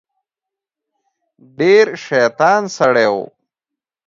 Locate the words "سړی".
2.77-3.07